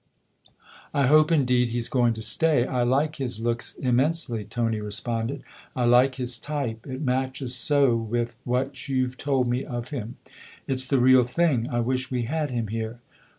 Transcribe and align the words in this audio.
"I 0.95 1.05
hope 1.05 1.31
indeed 1.31 1.69
he's 1.69 1.87
going 1.87 2.15
to 2.15 2.23
stay. 2.23 2.65
I 2.65 2.81
like 2.81 3.17
his 3.17 3.39
looks 3.39 3.75
immensely," 3.75 4.43
Tony 4.43 4.81
responded." 4.81 5.43
I 5.75 5.85
like 5.85 6.15
his 6.15 6.39
type; 6.39 6.87
it 6.87 7.01
matches 7.03 7.53
so 7.53 7.95
with 7.95 8.35
what 8.43 8.89
you've 8.89 9.15
told 9.15 9.47
me 9.47 9.63
of 9.63 9.89
him. 9.89 10.17
It's 10.67 10.87
the 10.87 10.97
real 10.97 11.23
thing 11.23 11.69
I 11.69 11.81
wish 11.81 12.09
we 12.09 12.23
had 12.23 12.49
him 12.49 12.69
here." 12.69 12.99